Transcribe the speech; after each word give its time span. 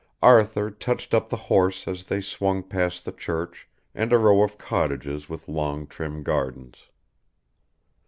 Arthur 0.23 0.71
touched 0.71 1.13
up 1.13 1.29
the 1.29 1.35
horse 1.37 1.87
as 1.87 2.05
they 2.05 2.21
swung 2.21 2.63
past 2.63 3.05
the 3.05 3.11
church 3.11 3.69
and 3.93 4.11
a 4.11 4.17
row 4.17 4.41
of 4.41 4.57
cottages 4.57 5.29
with 5.29 5.47
long 5.47 5.85
trim 5.85 6.23
gardens. 6.23 6.87